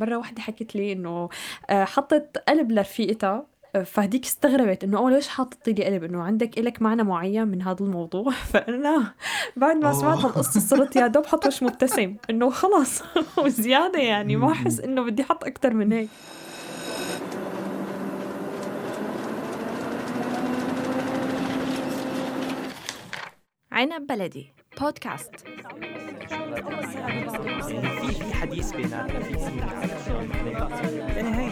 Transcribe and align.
مرة 0.00 0.16
واحدة 0.16 0.42
حكت 0.42 0.74
لي 0.74 0.92
إنه 0.92 1.28
آه، 1.70 1.84
حطت 1.84 2.38
قلب 2.48 2.72
لرفيقتها 2.72 3.46
آه، 3.76 3.82
فهديك 3.82 4.24
استغربت 4.24 4.84
إنه 4.84 4.98
اول 4.98 5.12
ليش 5.12 5.28
حاطط 5.28 5.68
لي 5.68 5.84
قلب؟ 5.84 6.04
إنه 6.04 6.22
عندك 6.22 6.58
إلك 6.58 6.82
معنى 6.82 7.02
معين 7.02 7.48
من 7.48 7.62
هذا 7.62 7.84
الموضوع؟ 7.84 8.30
فأنا 8.52 9.14
بعد 9.56 9.76
ما 9.76 9.92
سمعت 9.92 10.18
هالقصة 10.18 10.60
صرت 10.60 10.96
يا 10.96 11.06
دوب 11.06 11.26
حط 11.26 11.46
وش 11.46 11.62
مبتسم 11.62 12.16
إنه 12.30 12.50
خلص 12.50 13.02
وزيادة 13.44 13.98
يعني 13.98 14.36
ما 14.36 14.52
أحس 14.52 14.80
إنه 14.80 15.04
بدي 15.04 15.22
أحط 15.22 15.44
أكثر 15.44 15.74
من 15.74 15.92
هيك. 15.92 16.08
عنب 23.72 24.06
بلدي. 24.06 24.52
بودكاست. 24.78 25.30
في 28.18 28.34
حديث 28.34 28.72
بيناتنا 28.72 29.20
في 29.20 29.32
يعني 31.16 31.28
هاي 31.28 31.50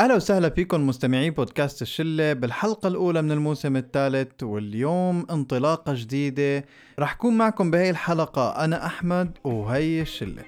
أهلا 0.00 0.14
وسهلا 0.14 0.50
فيكم 0.50 0.86
مستمعي 0.86 1.30
بودكاست 1.30 1.82
الشلة 1.82 2.32
بالحلقة 2.32 2.88
الأولى 2.88 3.22
من 3.22 3.32
الموسم 3.32 3.76
الثالث 3.76 4.42
واليوم 4.42 5.26
انطلاقة 5.30 5.94
جديدة. 5.96 6.64
رح 6.98 7.14
كون 7.14 7.38
معكم 7.38 7.70
بهي 7.70 7.90
الحلقة 7.90 8.64
أنا 8.64 8.86
أحمد 8.86 9.38
وهي 9.44 10.02
الشلة. 10.02 10.44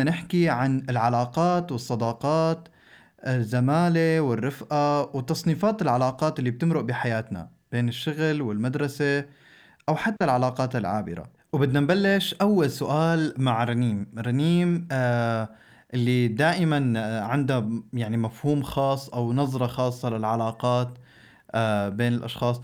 بدنا 0.00 0.10
نحكي 0.10 0.48
عن 0.48 0.86
العلاقات 0.90 1.72
والصداقات 1.72 2.68
الزمالة 3.26 4.20
والرفقة 4.20 5.02
وتصنيفات 5.16 5.82
العلاقات 5.82 6.38
اللي 6.38 6.50
بتمرق 6.50 6.80
بحياتنا 6.80 7.50
بين 7.72 7.88
الشغل 7.88 8.42
والمدرسة 8.42 9.24
أو 9.88 9.96
حتى 9.96 10.24
العلاقات 10.24 10.76
العابرة. 10.76 11.32
وبدنا 11.52 11.80
نبلش 11.80 12.34
أول 12.42 12.70
سؤال 12.70 13.34
مع 13.38 13.64
رنيم. 13.64 14.06
رنيم 14.18 14.88
آه 14.92 15.48
اللي 15.94 16.28
دائما 16.28 16.76
عندها 17.24 17.68
يعني 17.92 18.16
مفهوم 18.16 18.62
خاص 18.62 19.08
أو 19.08 19.32
نظرة 19.32 19.66
خاصة 19.66 20.10
للعلاقات 20.10 20.98
آه 21.54 21.88
بين 21.88 22.14
الأشخاص. 22.14 22.62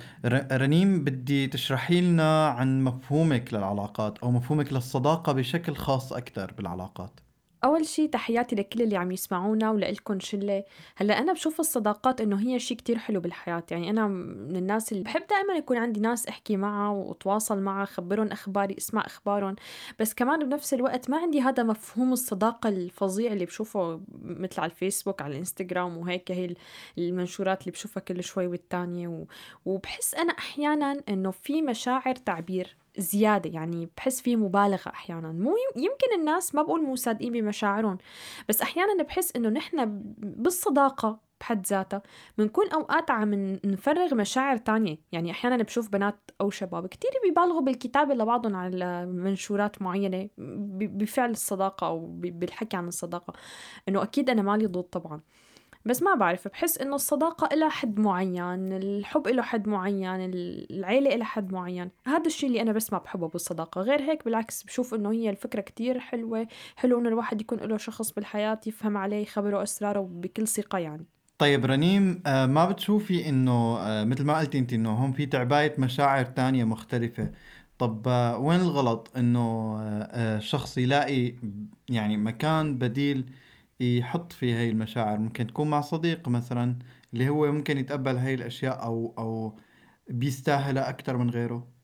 رنيم 0.53 1.05
بدي 1.05 1.47
تشرحي 1.47 2.01
لنا 2.01 2.49
عن 2.49 2.85
مفهومك 2.85 3.55
للعلاقات 3.55 4.19
أو 4.19 4.31
مفهومك 4.31 4.73
للصداقة 4.73 5.33
بشكل 5.33 5.77
خاص 5.77 6.13
أكثر 6.13 6.53
بالعلاقات. 6.59 7.21
أول 7.65 7.87
شي 7.87 8.09
تحياتي 8.09 8.57
لكل 8.57 8.83
اللي 8.83 8.97
عم 8.97 9.13
يسمعونا 9.13 9.71
ولإلكن 9.71 10.21
شلة. 10.21 10.65
هلأ 10.97 11.19
أنا 11.19 11.33
بشوف 11.33 11.61
الصداقات 11.61 12.21
إنه 12.21 12.41
هي 12.41 12.59
شي 12.59 12.75
كتير 12.75 12.99
حلو 12.99 13.21
بالحياة. 13.21 13.63
يعني 13.71 13.91
أنا 13.91 14.07
من 14.09 14.57
الناس 14.57 14.93
اللي 14.93 15.05
بحب 15.05 15.23
دائما 15.31 15.55
يكون 15.55 15.77
عندي 15.77 16.01
ناس 16.01 16.27
أحكي 16.27 16.57
معها 16.57 16.91
وأتواصل 16.91 17.61
معها 17.61 17.85
خبرهم 17.85 18.27
أخباري 18.27 18.75
أسمع 18.79 19.07
أخبارهم. 19.07 19.57
بس 19.99 20.15
كمان 20.15 20.49
بنفس 20.49 20.75
الوقت 20.75 21.11
ما 21.11 21.17
عندي 21.17 21.41
هذا 21.41 21.63
مفهوم 21.63 22.13
الصداقة 22.13 22.69
الفظيع 22.69 23.33
اللي 23.33 23.45
بشوفه 23.45 24.01
مثل 24.23 24.61
على 24.61 24.71
الفيسبوك 24.71 25.23
على 25.23 25.33
الإنستغرام 25.33 25.97
وهيك 25.97 26.33
هي 26.33 26.55
المنشورات 26.99 27.61
اللي 27.61 27.71
بشوفها 27.71 28.01
كل 28.01 28.25
شوي 28.25 28.47
والتانية 28.47 29.27
وبحس 29.65 30.15
أنا 30.15 30.33
أحيانا 30.33 31.03
إنه 31.09 31.31
في 31.31 31.63
مشاعر 31.63 32.15
تعبير. 32.15 32.77
زيادة 32.99 33.51
يعني 33.51 33.89
بحس 33.97 34.21
في 34.21 34.37
مبالغة 34.37 34.89
أحيانا. 34.89 35.33
مو 35.33 35.55
يمكن 35.77 36.21
الناس 36.21 36.55
ما 36.55 36.63
بقول 36.63 36.83
مو 36.83 36.97
صادقين 36.97 37.33
بمشاعرهم 37.33 37.99
بس 38.49 38.63
أحيانا 38.63 39.03
بحس 39.03 39.37
إنه 39.37 39.49
نحن 39.49 40.03
بالصداقة 40.19 41.27
بحد 41.41 41.67
ذاتها 41.67 42.03
بنكون 42.39 42.69
أوقات 42.71 43.11
عم 43.11 43.35
نفرغ 43.65 44.15
مشاعر 44.15 44.57
تانية. 44.57 44.99
يعني 45.13 45.31
أحيانا 45.31 45.63
بشوف 45.63 45.89
بنات 45.89 46.31
أو 46.41 46.51
شباب 46.51 46.87
كتير 46.87 47.11
بيبالغوا 47.25 47.61
بالكتابة 47.61 48.15
لبعضهم 48.15 48.57
على 48.57 49.07
منشورات 49.07 49.83
معينة 49.83 50.29
بفعل 50.39 51.31
الصداقة 51.31 51.87
أو 51.87 52.07
بالحكي 52.17 52.77
عن 52.77 52.89
الصداقة. 52.89 53.33
إنه 53.89 54.03
أكيد 54.03 54.31
أنا 54.31 54.43
مالي 54.43 54.67
ضد 54.67 54.83
طبعا. 54.83 55.21
بس 55.87 56.03
ما 56.03 56.15
بعرف 56.15 56.49
بحس 56.49 56.79
إنه 56.79 56.95
الصداقة 56.95 57.55
إلها 57.55 57.69
حد 57.69 58.01
معين 58.01 58.73
الحب 58.73 59.29
إله 59.29 59.43
حد 59.43 59.69
معين 59.69 60.31
العيلة 60.71 61.15
إلها 61.15 61.27
حد 61.27 61.53
معين. 61.53 61.91
هذا 62.07 62.27
الشيء 62.27 62.49
اللي 62.49 62.63
أنا 62.63 62.73
بس 62.73 62.93
ما 62.93 62.99
بحبه 62.99 63.29
بالصداقة. 63.29 63.81
غير 63.81 64.01
هيك 64.03 64.25
بالعكس 64.25 64.63
بشوف 64.63 64.95
إنه 64.95 65.13
هي 65.13 65.31
الفكرة 65.31 65.61
كتير 65.61 65.99
حلوة. 65.99 66.47
حلو 66.77 66.99
إنه 66.99 67.09
الواحد 67.09 67.41
يكون 67.41 67.59
له 67.59 67.77
شخص 67.77 68.13
بالحياة 68.13 68.61
يفهم 68.67 68.97
عليه 68.97 69.23
يخبره 69.23 69.63
أسراره 69.63 70.01
بكل 70.01 70.49
ثقة 70.49 70.79
يعني. 70.79 71.07
طيب 71.39 71.67
رنيم 71.67 72.23
آه، 72.27 72.47
ما 72.47 72.71
بتشوفي 72.71 73.29
إنه 73.29 73.79
آه، 73.79 74.05
مثل 74.05 74.25
ما 74.25 74.39
قلتي 74.39 74.59
انت 74.59 74.73
إنه 74.73 74.91
هون 74.91 75.13
في 75.13 75.27
تعباية 75.27 75.75
مشاعر 75.79 76.25
تانية 76.25 76.65
مختلفة. 76.65 77.31
طب 77.79 78.09
آه، 78.09 78.39
وين 78.39 78.61
الغلط 78.61 79.11
إنه 79.17 80.39
شخص 80.39 80.79
يلاقي 80.79 81.35
يعني 81.89 82.17
مكان 82.17 82.79
بديل 82.79 83.25
يحط 83.81 84.33
في 84.33 84.55
هاي 84.55 84.71
المشاعر. 84.71 85.19
ممكن 85.19 85.47
تكون 85.47 85.71
مع 85.71 85.81
صديق 85.81 86.29
مثلا 86.29 86.79
اللي 87.13 87.29
هو 87.29 87.53
ممكن 87.53 87.79
يتقبل 87.79 88.17
هاي 88.17 88.35
الأشياء 88.35 88.83
أو 88.85 89.15
أو 89.19 89.59
بيستاهلها 90.11 90.89
أكثر 90.89 91.17
من 91.17 91.31
غيره. 91.31 91.76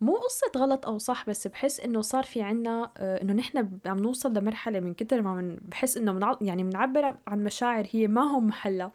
مو 0.00 0.14
قصة 0.14 0.50
غلط 0.56 0.86
أو 0.86 0.98
صح 0.98 1.26
بس 1.28 1.46
بحس 1.46 1.80
إنه 1.80 2.00
صار 2.00 2.24
في 2.24 2.42
عنا 2.42 2.90
آه، 2.96 3.22
إنه 3.22 3.32
نحن 3.32 3.80
عم 3.86 3.98
نوصل 3.98 4.32
لمرحلة 4.34 4.80
من 4.80 4.94
كتر 4.94 5.22
ما 5.22 5.34
من 5.34 5.56
بحس 5.62 5.96
إنه 5.96 6.12
منع 6.12 6.38
يعني 6.40 6.62
بنعبر 6.62 7.16
عن 7.26 7.44
مشاعر 7.44 7.86
هي 7.90 8.06
ما 8.08 8.22
هم 8.22 8.46
محلها. 8.46 8.92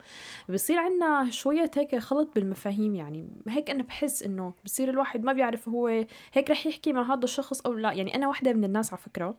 بصير 0.50 0.78
عنا 0.78 1.32
شوية 1.32 1.72
هيك 1.76 1.96
خلط 1.96 2.30
بالمفاهيم 2.36 2.96
يعني 2.96 3.28
هيك 3.48 3.70
أنا 3.70 3.84
بحس 3.84 4.24
إنه 4.24 4.54
بصير 4.66 4.90
الواحد 4.90 5.24
ما 5.24 5.34
بيعرف 5.34 5.70
هو 5.70 5.88
هيك 6.34 6.50
رح 6.52 6.66
يحكي 6.68 6.94
مع 6.94 7.14
هذا 7.14 7.24
الشخص 7.24 7.62
أو 7.62 7.74
لا. 7.74 7.92
يعني 7.94 8.16
أنا 8.16 8.28
واحدة 8.28 8.54
من 8.54 8.64
الناس 8.64 8.94
على 8.94 9.02
فكرة 9.02 9.36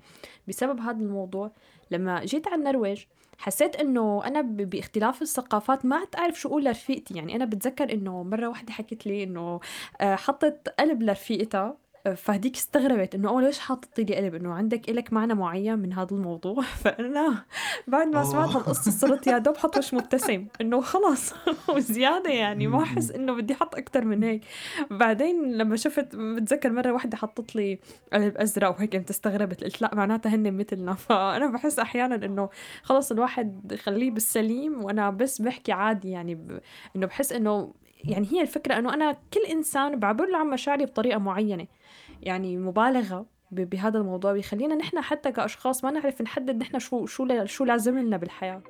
بسبب 0.49 0.81
هذا 0.81 1.01
الموضوع 1.01 1.51
لما 1.91 2.25
جيت 2.25 2.49
على 2.49 2.57
النرويج 2.57 3.05
حسيت 3.39 3.77
إنه 3.77 4.23
أنا 4.27 4.41
باختلاف 4.41 5.23
الثقافات 5.23 5.85
ما 5.85 5.97
عاد 5.97 6.09
أعرف 6.19 6.41
شو 6.41 6.49
أقول 6.49 6.65
لرفيقتي. 6.65 7.15
يعني 7.15 7.37
أنا 7.37 7.45
بتذكر 7.45 7.93
إنه 7.93 8.23
مرة 8.23 8.49
واحدة 8.49 8.73
حكت 8.73 9.07
لي 9.07 9.23
إنه 9.23 9.61
آه، 10.01 10.15
حطت 10.17 10.69
قلب 10.81 11.03
لرفيقتها 11.03 11.77
فهديك 12.15 12.57
استغربت 12.57 13.15
إنه 13.15 13.29
اول 13.29 13.45
ليش 13.45 13.59
حاطط 13.59 13.99
لي 13.99 14.17
قلب؟ 14.17 14.35
إنه 14.35 14.55
عندك 14.55 14.89
إلك 14.89 15.13
معنى 15.13 15.35
معين 15.35 15.79
من 15.79 15.93
هذا 15.93 16.11
الموضوع. 16.11 16.63
فأنا 16.85 17.45
بعد 17.87 18.07
ما 18.07 18.25
سمعت 18.25 18.49
هالقصه 18.49 18.91
صرت 18.91 19.27
يا 19.27 19.39
دوب 19.39 19.57
حط 19.57 19.77
وش 19.77 19.95
مبتسم. 19.95 20.47
إنه 20.61 20.81
خلص 20.81 21.35
وزيادة 21.77 22.31
يعني. 22.31 22.67
ما 22.67 22.83
أحس 22.83 23.11
إنه 23.11 23.35
بدي 23.35 23.55
أحط 23.55 23.75
أكثر 23.75 24.05
من 24.05 24.23
هيك. 24.23 24.43
بعدين 24.91 25.53
لما 25.53 25.77
شفت 25.77 26.17
بتذكر 26.17 26.73
مرة 26.73 26.93
واحدة 26.93 27.17
حطت 27.17 27.57
لي 27.57 27.79
قلب 28.13 28.37
أزرق 28.37 28.71
وهيك 28.71 28.97
انت 28.97 29.11
استغربت. 29.11 29.65
قلت 29.65 29.83
لا 29.83 29.95
معناتها 29.95 30.35
هن 30.35 30.57
مثلنا. 30.57 30.95
فأنا 31.07 31.47
بحس 31.47 31.79
أحيانا 31.79 32.15
إنه 32.15 32.49
خلص 32.83 33.13
الواحد 33.13 33.75
خليه 33.83 34.11
بالسليم 34.11 34.85
وأنا 34.85 35.11
بس 35.11 35.43
بحكي 35.43 35.73
عادي 35.73 36.11
يعني 36.11 36.35
ب... 36.35 36.61
إنه 36.97 37.07
بحس 37.07 37.33
إنه 37.33 37.73
يعني 38.05 38.27
هي 38.33 38.43
الفكرة 38.43 38.79
إنه 38.79 38.95
أنا 38.95 39.13
كل 39.13 39.41
إنسان 39.51 39.99
بعبر 39.99 40.27
له 40.27 40.39
عن 40.39 40.47
مشاعري 40.47 40.85
بطريقة 40.85 41.19
معينة. 41.19 41.67
يعني 42.23 42.57
مبالغة 42.57 43.27
بهذا 43.51 43.99
الموضوع 43.99 44.33
بيخلينا 44.33 44.75
نحن 44.75 45.01
حتى 45.01 45.33
كأشخاص 45.33 45.85
ما 45.85 45.91
نعرف 45.91 46.23
نحدد 46.23 46.57
نحن 46.57 46.79
شو 46.79 47.07
شو 47.07 47.45
شو 47.45 47.65
لازم 47.65 47.99
لنا 47.99 48.17
بالحياة. 48.17 48.63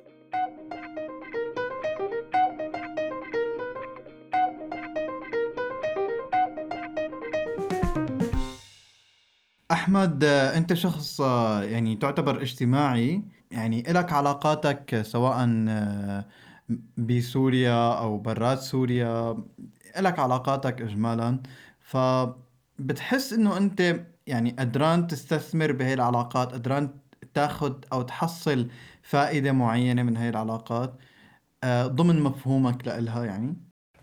أحمد 9.71 10.23
أنت 10.23 10.73
شخص 10.73 11.19
يعني 11.61 11.95
تعتبر 11.95 12.41
اجتماعي. 12.41 13.21
يعني 13.51 13.91
إلك 13.91 14.13
علاقاتك 14.13 15.01
سواء 15.01 15.45
بسوريا 16.97 17.93
أو 17.99 18.17
برات 18.17 18.59
سوريا 18.59 19.37
إلك 19.97 20.19
علاقاتك 20.19 20.81
إجمالا. 20.81 21.41
فبتحس 21.79 23.33
إنه 23.33 23.57
أنت 23.57 24.05
يعني 24.27 24.51
قدران 24.51 25.07
تستثمر 25.07 25.71
بهي 25.71 25.93
العلاقات 25.93 26.53
قدران 26.53 26.99
تاخذ 27.33 27.73
أو 27.93 28.01
تحصل 28.01 28.69
فائدة 29.01 29.51
معينة 29.51 30.03
من 30.03 30.17
هاي 30.17 30.29
العلاقات 30.29 30.95
آه، 31.63 31.87
ضمن 31.87 32.21
مفهومك 32.21 32.87
لإلها 32.87 33.25
يعني. 33.25 33.55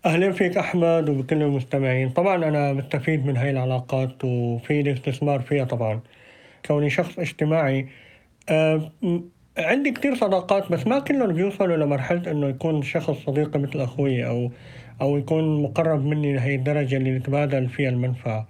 أهلا 0.05 0.33
فيك 0.33 0.57
أحمد 0.57 1.09
وبكل 1.09 1.43
المستمعين. 1.43 2.11
طبعا 2.11 2.37
أنا 2.37 2.73
بستفيد 2.73 3.27
من 3.27 3.37
هاي 3.37 3.51
العلاقات 3.51 4.25
وفي 4.25 4.81
الاستثمار 4.81 5.41
فيها 5.43 5.65
طبعا. 5.65 6.03
كوني 6.67 6.91
شخص 6.91 7.19
اجتماعي 7.19 7.89
أه 8.49 8.93
عندي 9.59 9.91
كتير 9.91 10.15
صداقات 10.15 10.73
بس 10.73 10.87
ما 10.87 10.99
كلهم 10.99 11.33
بيوصلوا 11.33 11.77
لمرحلة 11.77 12.31
إنه 12.31 12.49
يكون 12.49 12.83
شخص 12.83 13.11
صديقي 13.27 13.59
مثل 13.59 13.81
أخوي 13.81 14.27
أو 14.27 14.51
أو 15.01 15.17
يكون 15.19 15.63
مقرب 15.63 16.05
مني 16.05 16.35
لهي 16.35 16.55
الدرجة 16.55 16.97
اللي 16.97 17.19
نتبادل 17.19 17.69
فيها 17.69 17.89
المنفعة. 17.91 18.49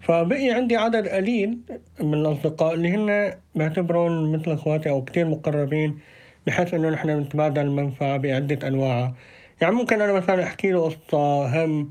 فبقي 0.00 0.50
عندي 0.50 0.76
عدد 0.76 1.08
قليل 1.08 1.58
من 2.00 2.14
الأصدقاء 2.14 2.74
اللي 2.74 2.88
هن 2.94 3.34
بعتبرهم 3.54 4.32
مثل 4.32 4.52
إخواتي 4.52 4.90
أو 4.90 5.04
كتير 5.04 5.26
مقربين 5.26 5.98
بحيث 6.46 6.74
إنه 6.74 6.90
نحن 6.90 7.10
نتبادل 7.10 7.62
المنفعة 7.62 8.16
بعدة 8.16 8.68
أنواعها. 8.68 9.14
يعني 9.60 9.74
ممكن 9.74 10.00
أنا 10.02 10.12
مثلا 10.12 10.42
أحكي 10.44 10.70
له 10.72 10.84
قصة 10.84 11.64
هم 11.64 11.90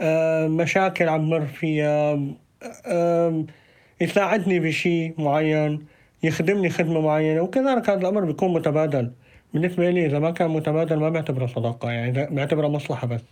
آه، 0.00 0.48
مشاكل 0.48 1.08
عم 1.08 1.30
مر 1.30 1.46
فيها 1.46 2.20
آه، 2.86 3.44
يساعدني 4.00 4.60
بشيء 4.60 5.14
معين. 5.18 5.95
يخدمني 6.26 6.70
خدمة 6.70 7.00
معينة 7.00 7.40
وكذلك 7.40 7.90
هذا 7.90 8.00
الأمر 8.00 8.24
بيكون 8.24 8.52
متبادل. 8.52 9.12
بالنسبة 9.54 9.90
لي 9.90 10.06
إذا 10.06 10.18
ما 10.18 10.30
كان 10.30 10.50
متبادل 10.50 10.96
ما 10.96 11.08
بعتبره 11.08 11.46
صداقة 11.46 11.90
يعني 11.90 12.26
بعتبره 12.36 12.68
مصلحة 12.68 13.06
بس. 13.06 13.22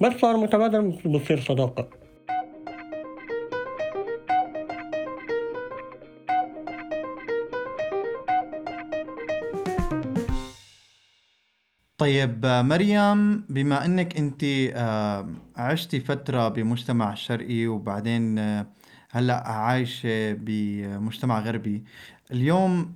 بس 0.00 0.12
صار 0.12 0.36
متبادل 0.36 0.90
بتصير 1.04 1.40
صداقة. 1.40 1.88
طيب 11.98 12.46
مريم 12.46 13.44
بما 13.48 13.84
إنك 13.84 14.16
أنت 14.16 14.44
آه، 14.74 15.28
عشتي 15.56 16.00
فترة 16.00 16.48
بمجتمع 16.48 17.14
شرقي 17.14 17.66
وبعدين 17.66 18.38
آه، 18.38 18.66
هلأ 19.10 19.48
عايشة 19.48 20.32
بمجتمع 20.32 21.40
غربي. 21.40 21.84
اليوم 22.32 22.94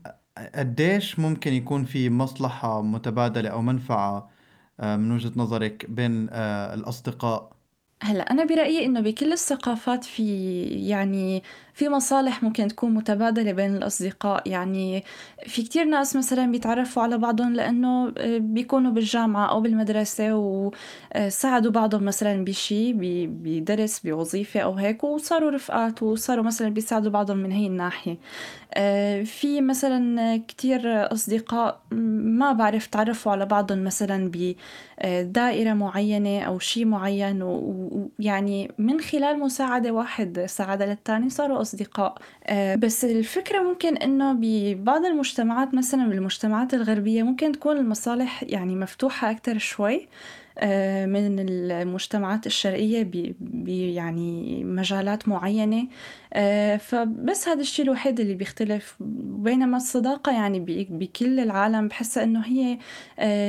قديش 0.54 1.18
ممكن 1.18 1.52
يكون 1.52 1.84
في 1.84 2.10
مصلحة 2.10 2.82
متبادلة 2.82 3.48
أو 3.50 3.62
منفعة 3.62 4.30
من 4.78 5.12
وجهة 5.12 5.32
نظرك 5.36 5.86
بين 5.90 6.28
الأصدقاء؟ 6.74 7.54
هلأ 8.02 8.30
أنا 8.30 8.44
برأيي 8.44 8.84
إنه 8.84 9.00
بكل 9.00 9.32
الثقافات 9.32 10.04
في 10.04 10.62
يعني 10.64 11.42
في 11.74 11.88
مصالح 11.88 12.42
ممكن 12.42 12.68
تكون 12.68 12.94
متبادلة 12.94 13.52
بين 13.52 13.76
الأصدقاء. 13.76 14.48
يعني 14.48 15.04
في 15.46 15.62
كتير 15.62 15.84
ناس 15.84 16.16
مثلا 16.16 16.52
بيتعرفوا 16.52 17.02
على 17.02 17.18
بعضهم 17.18 17.54
لأنه 17.54 18.12
آه، 18.18 18.38
بيكونوا 18.38 18.92
بالجامعة 18.92 19.46
أو 19.50 19.60
بالمدرسة 19.60 20.34
وساعدوا 20.34 21.70
بعضهم 21.70 22.04
مثلا 22.04 22.44
بشي 22.44 22.92
بدرس 23.26 24.00
بوظيفة 24.00 24.60
أو 24.60 24.72
هيك 24.72 25.04
وصاروا 25.04 25.50
رفقات 25.50 26.02
وصاروا 26.02 26.44
مثلا 26.44 26.68
بيساعدوا 26.68 27.10
بعضهم 27.10 27.36
من 27.36 27.52
هي 27.52 27.66
الناحية. 27.66 28.16
آه، 28.74 29.22
في 29.22 29.60
مثلا 29.60 30.36
كتير 30.48 31.12
أصدقاء 31.12 31.80
ما 31.90 32.52
بعرف 32.52 32.86
تعرفوا 32.86 33.32
على 33.32 33.46
بعضهم 33.46 33.84
مثلا 33.84 34.30
بدائرة 34.34 35.72
معينة 35.72 36.40
أو 36.42 36.58
شي 36.58 36.84
معين 36.84 37.42
ويعني 37.42 38.72
من 38.78 39.00
خلال 39.00 39.38
مساعدة 39.40 39.90
واحد 39.90 40.44
ساعدة 40.48 40.86
للتاني 40.86 41.30
صاروا 41.30 41.60
أصدقاء. 41.64 42.14
آه، 42.46 42.74
بس 42.74 43.04
الفكرة 43.04 43.62
ممكن 43.62 43.96
إنه 43.96 44.32
ببعض 44.40 45.04
المجتمعات 45.04 45.74
مثلا 45.74 46.08
بالمجتمعات 46.08 46.74
الغربية 46.74 47.22
ممكن 47.22 47.52
تكون 47.52 47.76
المصالح 47.76 48.42
يعني 48.42 48.76
مفتوحة 48.76 49.30
أكتر 49.30 49.58
شوي 49.58 50.08
آه، 50.58 51.06
من 51.06 51.36
المجتمعات 51.48 52.46
الشرقية 52.46 53.02
ب 53.40 53.68
يعني 53.68 54.64
مجالات 54.64 55.28
معينة. 55.28 55.88
آه، 56.32 56.76
فبس 56.76 57.48
هذا 57.48 57.60
الشيء 57.60 57.84
الوحيد 57.84 58.20
اللي 58.20 58.34
بيختلف. 58.34 58.96
بينما 59.00 59.76
الصداقة 59.76 60.32
يعني 60.32 60.86
بكل 60.90 61.40
العالم 61.40 61.88
بحسها 61.88 62.24
إنه 62.24 62.40
هي 62.46 62.78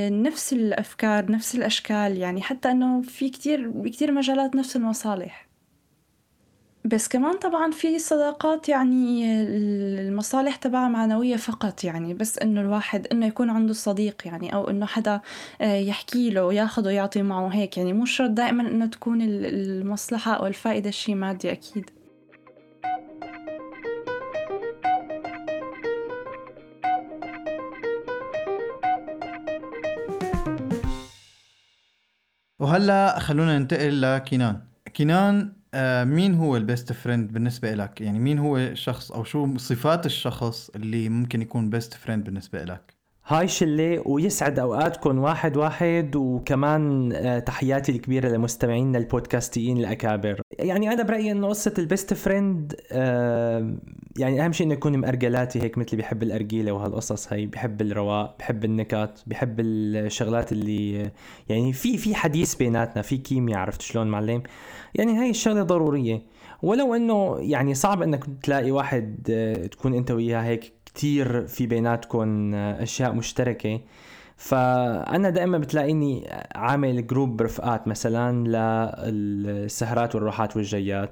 نفس 0.09 0.53
الأفكار 0.53 1.31
نفس 1.31 1.55
الأشكال. 1.55 2.17
يعني 2.17 2.41
حتى 2.41 2.71
إنه 2.71 3.01
في 3.01 3.29
كتير 3.29 3.69
بكتير 3.69 4.11
مجالات 4.11 4.55
نفس 4.55 4.75
المصالح. 4.75 5.44
بس 6.85 7.07
كمان 7.07 7.37
طبعا 7.37 7.71
في 7.71 7.99
صداقات 7.99 8.69
يعني 8.69 9.25
المصالح 9.41 10.55
تبعها 10.55 10.87
معنوية 10.89 11.35
فقط 11.35 11.83
يعني 11.83 12.13
بس 12.13 12.39
إنه 12.39 12.61
الواحد 12.61 13.07
إنه 13.11 13.25
يكون 13.25 13.49
عنده 13.49 13.73
صديق 13.73 14.21
يعني 14.25 14.53
أو 14.53 14.69
إنه 14.69 14.85
حدا 14.85 15.21
آه، 15.61 15.75
يحكي 15.75 16.29
له 16.29 16.45
وياخذ 16.45 16.87
ويعطي 16.87 17.21
معه 17.21 17.47
هيك 17.47 17.77
يعني. 17.77 17.93
مو 17.93 18.05
شرط 18.05 18.29
دائما 18.29 18.67
إنه 18.67 18.85
تكون 18.85 19.21
المصلحة 19.21 20.33
أو 20.33 20.47
الفائدة 20.47 20.91
شيء 20.91 21.15
مادي 21.15 21.51
أكيد. 21.51 21.89
وهلأ 32.59 33.19
خلونا 33.19 33.59
ننتقل 33.59 34.01
لكينان. 34.01 34.61
كينان 34.93 35.53
آه، 35.77 36.03
مين 36.03 36.35
هو 36.35 36.57
ال 36.57 36.65
best 36.65 36.93
friend 36.93 37.33
بالنسبة 37.33 37.73
لك؟ 37.73 38.01
يعني 38.01 38.19
مين 38.19 38.39
هو 38.39 38.57
الشخص 38.57 39.11
أو 39.11 39.23
شو 39.23 39.57
صفات 39.57 40.05
الشخص 40.05 40.69
اللي 40.75 41.09
ممكن 41.09 41.41
يكون 41.41 41.69
best 41.69 41.93
friend 41.93 42.23
بالنسبة 42.23 42.63
لك؟ 42.63 42.93
هاي 43.27 43.47
شلة 43.47 44.03
ويسعد 44.05 44.59
أوقاتكم 44.59 45.19
واحد 45.19 45.57
واحد 45.57 46.15
وكمان 46.15 47.13
آه، 47.13 47.39
تحياتي 47.39 47.91
الكبيرة 47.91 48.29
لمستمعينا 48.29 48.97
البودكاستيين 48.97 49.77
الأكابر 49.77 50.41
يعني 50.59 50.93
أنا 50.93 51.03
برأيي 51.03 51.31
إنه 51.31 51.47
قصة 51.47 51.73
ال 51.77 51.85
best 51.85 52.13
friend 52.13 52.75
آه، 52.91 53.75
يعني 54.17 54.45
أهم 54.45 54.51
شيء 54.51 54.67
إنه 54.67 54.73
يكون 54.73 54.97
أرجلاتي 54.97 55.61
هيك 55.61 55.77
مثلي 55.77 55.97
بحب 55.97 56.23
الأرجيلة 56.23 56.71
وهالقصص 56.71 57.33
هي 57.33 57.45
بحب 57.45 57.81
الرواق 57.81 58.35
بحب 58.39 58.65
النكات 58.65 59.19
بحب 59.27 59.59
الشغلات 59.59 60.51
اللي 60.51 61.11
يعني 61.49 61.73
في 61.73 61.97
في 61.97 62.15
حديث 62.15 62.55
بيناتنا 62.55 63.01
في 63.01 63.17
كيمياء 63.17 63.59
عرفت 63.59 63.81
شلون 63.81 64.07
معلم؟ 64.07 64.43
يعني 64.95 65.17
هاي 65.17 65.29
الشغلة 65.29 65.63
ضرورية. 65.63 66.21
ولو 66.61 66.95
إنه 66.95 67.37
يعني 67.39 67.73
صعب 67.73 68.01
إنك 68.01 68.25
تلاقي 68.43 68.71
واحد 68.71 69.27
آه، 69.29 69.67
تكون 69.67 69.93
أنت 69.93 70.11
وياه 70.11 70.39
هيك 70.41 70.73
كتير 70.85 71.47
في 71.47 71.67
بيناتكم 71.67 72.55
أشياء 72.55 73.13
مشتركة. 73.13 73.79
فأنا 74.37 75.29
دائما 75.29 75.57
بتلاقيني 75.57 76.27
عامل 76.55 77.07
group 77.07 77.41
رفقات 77.41 77.87
مثلا 77.87 78.47
للسهرات 79.07 80.15
والروحات 80.15 80.55
والجيات 80.55 81.09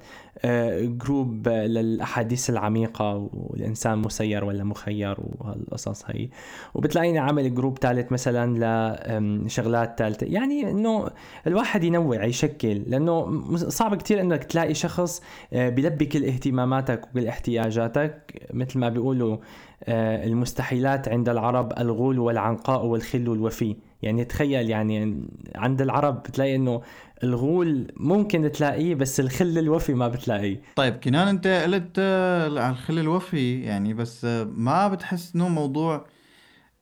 group 0.81 1.47
للأحاديث 1.47 2.49
العميقة 2.49 3.29
والإنسان 3.33 3.97
مسير 3.97 4.45
ولا 4.45 4.63
مخير 4.63 5.15
وهالقصص 5.19 6.03
هي. 6.07 6.29
وبتلاقيني 6.73 7.19
عامل 7.19 7.55
group 7.55 7.77
ثالث 7.77 8.11
مثلا 8.11 9.19
لشغلات 9.19 9.99
ثالثه 9.99 10.27
يعني 10.27 10.71
إنه 10.71 11.09
الواحد 11.47 11.83
ينوع 11.83 12.25
يشكل. 12.25 12.83
لأنه 12.87 13.43
صعب 13.55 13.95
كتير 13.95 14.21
إنك 14.21 14.43
تلاقي 14.43 14.73
شخص 14.73 15.21
آه، 15.53 15.69
بيلبي 15.69 16.05
كل 16.05 16.25
اهتماماتك 16.25 17.07
وكل 17.07 17.27
احتياجاتك. 17.27 18.47
مثل 18.53 18.79
ما 18.79 18.89
بيقولوا 18.89 19.37
آه، 19.83 20.25
المستحيلات 20.25 21.09
عند 21.09 21.29
العرب 21.29 21.73
الغول 21.79 22.19
والعنقاء 22.19 22.85
والخل 22.85 23.29
والوفي. 23.29 23.75
يعني 24.03 24.25
تخيل 24.25 24.69
يعني 24.69 25.27
عند 25.55 25.81
العرب 25.81 26.23
بتلاقي 26.23 26.55
إنه 26.55 26.81
الغول 27.23 27.91
ممكن 27.97 28.51
تلاقيه 28.51 28.95
بس 28.95 29.19
الخل 29.19 29.57
الوفي 29.57 29.93
ما 29.93 30.07
بتلاقيه. 30.07 30.61
طيب 30.75 30.93
كنان 30.93 31.27
أنت 31.27 31.47
قلت 31.47 31.95
آه، 31.99 32.59
على 32.59 32.69
الخل 32.69 32.99
الوفي 32.99 33.61
يعني 33.61 33.93
بس 33.93 34.25
آه، 34.25 34.43
ما 34.43 34.87
بتحس 34.87 35.35
إنه 35.35 35.49
موضوع 35.49 36.05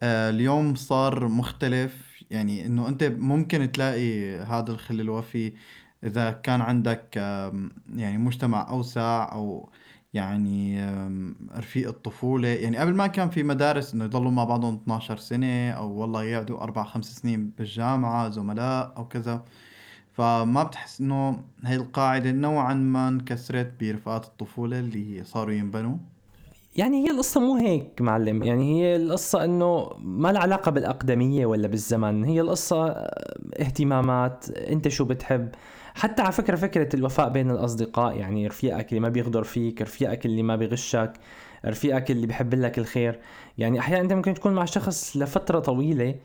اليوم 0.04 0.76
صار 0.76 1.28
مختلف؟ 1.28 2.12
يعني 2.32 2.66
إنه 2.66 2.88
أنت 2.88 3.04
ممكن 3.04 3.72
تلاقي 3.72 4.36
هذا 4.40 4.72
الخل 4.72 5.02
الوفي 5.02 5.54
إذا 6.04 6.32
كان 6.32 6.62
عندك 6.62 7.16
يعني 7.96 8.18
مجتمع 8.18 8.70
أوسع 8.70 9.32
أو 9.32 9.70
يعني 10.14 10.86
رفيق 11.58 11.88
الطفولة. 11.88 12.48
يعني 12.48 12.78
قبل 12.78 12.94
ما 12.94 13.08
كان 13.08 13.30
في 13.30 13.44
مدارس 13.44 13.94
إنه 13.94 14.06
يضلوا 14.06 14.32
مع 14.32 14.44
بعضهم 14.44 14.76
12 14.76 15.18
سنة 15.18 15.72
أو 15.72 15.92
والله 15.92 16.24
يقعدوا 16.24 16.62
أربع 16.64 16.84
خمس 16.84 17.16
سنين 17.16 17.52
بالجامعة 17.58 18.30
زملاء 18.30 18.94
أو 18.98 19.08
كذا. 19.08 19.44
فما 20.14 20.64
بتحس 20.64 21.02
إنه 21.02 21.40
هي 21.66 21.76
القاعدة 21.76 22.32
نوعا 22.32 22.74
ما 22.74 23.08
انكسرت 23.08 23.74
برفقات 23.80 24.26
الطفولة 24.26 24.80
اللي 24.80 25.24
صاروا 25.24 25.54
ينبنوا؟ 25.54 25.98
يعني 26.76 27.06
هي 27.06 27.12
القصة 27.12 27.40
مو 27.40 27.56
هيك 27.56 28.02
معلم. 28.02 28.44
يعني 28.44 28.82
هي 28.82 28.96
القصة 28.96 29.44
إنه 29.44 29.90
ما 30.00 30.32
لها 30.32 30.42
علاقة 30.42 30.72
بالأقدمية 30.72 31.46
ولا 31.46 31.68
بالزمن. 31.68 32.24
هي 32.24 32.42
القصة 32.42 32.88
اهتمامات. 33.60 34.50
أنت 34.50 34.88
شو 34.88 35.06
بتحب؟ 35.06 35.50
حتى 35.96 36.22
على 36.22 36.32
فكرة 36.32 36.56
فكرة 36.56 36.96
الوفاء 36.96 37.30
بين 37.30 37.52
الأصدقاء 37.52 38.18
يعني 38.18 38.48
رفيقك 38.48 38.90
اللي 38.90 39.00
ما 39.00 39.10
بيغدر 39.10 39.44
فيك 39.44 39.82
رفيقك 39.82 40.26
اللي 40.26 40.44
ما 40.44 40.56
بيغشك 40.56 41.14
رفيقك 41.66 42.12
اللي 42.12 42.28
بيحب 42.28 42.54
لك 42.54 42.80
الخير. 42.80 43.20
يعني 43.58 43.80
أحيانا 43.80 44.02
أنت 44.02 44.14
ممكن 44.14 44.34
تكون 44.34 44.54
مع 44.54 44.66
شخص 44.66 45.18
لفترة 45.18 45.60
طويلة 45.60 46.16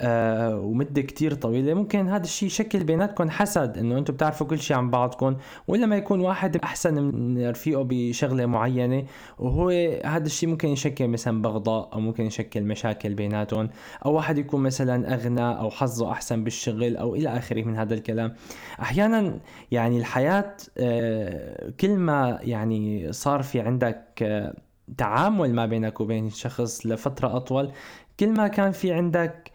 آه 0.00 0.56
ومدة 0.58 1.02
كتير 1.02 1.34
طويلة. 1.34 1.74
ممكن 1.74 2.08
هذا 2.08 2.24
الشيء 2.24 2.46
يشكل 2.46 2.84
بيناتكم 2.84 3.30
حسد 3.30 3.78
إنه 3.78 3.98
أنتم 3.98 4.14
بتعرفوا 4.14 4.46
كل 4.46 4.58
شيء 4.58 4.76
عن 4.76 4.90
بعضكم 4.90 5.36
ولا 5.68 5.86
ما 5.86 5.96
يكون 5.96 6.20
واحد 6.20 6.56
أحسن 6.56 7.02
من 7.02 7.48
رفيقه 7.50 7.82
بشغلة 7.88 8.46
معينة. 8.46 9.04
وهو 9.38 9.70
هذا 10.04 10.26
الشيء 10.26 10.48
ممكن 10.48 10.68
يشكل 10.68 11.08
مثلا 11.08 11.42
بغضاء 11.42 11.90
أو 11.92 12.00
ممكن 12.00 12.24
يشكل 12.24 12.62
مشاكل 12.62 13.14
بيناتهم. 13.14 13.70
أو 14.06 14.12
واحد 14.12 14.38
يكون 14.38 14.62
مثلا 14.62 15.14
أغنى 15.14 15.58
أو 15.58 15.70
حظه 15.70 16.10
أحسن 16.12 16.44
بالشغل 16.44 16.96
أو 16.96 17.14
إلى 17.14 17.28
آخره 17.28 17.62
من 17.62 17.76
هذا 17.76 17.94
الكلام. 17.94 18.34
أحيانا 18.80 19.38
يعني 19.70 19.98
الحياة 19.98 20.56
آه 20.78 21.70
كل 21.80 21.96
ما 21.96 22.38
يعني 22.42 23.12
صار 23.12 23.42
في 23.42 23.60
عندك 23.60 24.22
آه 24.22 24.54
تعامل 24.98 25.54
ما 25.54 25.66
بينك 25.66 26.00
وبين 26.00 26.26
الشخص 26.26 26.86
لفترة 26.86 27.36
أطول 27.36 27.72
كل 28.20 28.28
ما 28.28 28.48
كان 28.48 28.72
في 28.72 28.92
عندك 28.92 29.51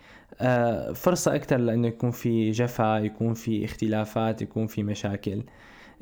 فرصة 0.93 1.35
أكثر 1.35 1.57
لأنه 1.57 1.87
يكون 1.87 2.11
في 2.11 2.51
جفا 2.51 2.97
يكون 2.97 3.33
في 3.33 3.65
اختلافات 3.65 4.41
يكون 4.41 4.67
في 4.67 4.83
مشاكل. 4.83 5.43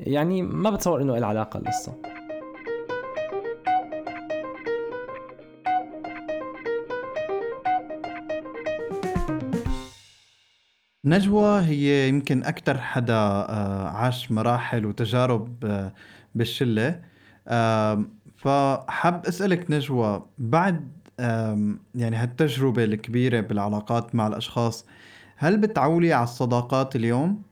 يعني 0.00 0.42
ما 0.42 0.70
بتصور 0.70 1.02
أنه 1.02 1.18
العلاقة 1.18 1.58
القصة. 1.58 2.02
نجوى 11.04 11.60
هي 11.60 12.08
يمكن 12.08 12.44
أكثر 12.44 12.78
حدا 12.78 13.14
آه، 13.14 13.88
عاش 13.88 14.32
مراحل 14.32 14.86
وتجارب 14.86 15.64
آه، 15.64 15.92
بالشلة. 16.34 17.02
فحب 18.36 19.26
أسألك 19.26 19.70
نجوى 19.70 20.26
بعد 20.38 20.95
يعني 21.94 22.16
هالتجربة 22.16 22.84
الكبيرة 22.84 23.40
بالعلاقات 23.40 24.14
مع 24.14 24.26
الأشخاص 24.26 24.86
هل 25.36 25.56
بتعولي 25.56 26.12
على 26.12 26.24
الصداقات 26.24 26.96
اليوم؟ 26.96 27.42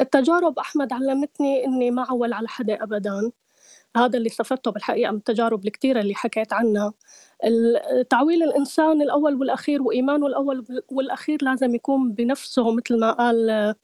التجارب 0.00 0.58
أحمد 0.58 0.92
علمتني 0.92 1.64
إني 1.64 1.90
ما 1.90 2.02
أعول 2.02 2.32
على 2.32 2.48
حدا 2.48 2.82
أبدا. 2.82 3.30
هذا 3.96 4.18
اللي 4.18 4.26
استفدته 4.26 4.70
بالحقيقة 4.70 5.10
من 5.10 5.18
التجارب 5.18 5.66
الكثيرة 5.66 6.00
اللي 6.00 6.14
حكيت 6.14 6.52
عنها. 6.52 6.92
تعويل 8.10 8.42
الإنسان 8.42 9.02
الأول 9.02 9.34
والأخير 9.34 9.82
وإيمانه 9.82 10.26
الأول 10.26 10.82
والأخير 10.88 11.38
لازم 11.42 11.74
يكون 11.74 12.12
بنفسه 12.12 12.72
مثل 12.72 13.00
ما 13.00 13.12
قال 13.12 13.74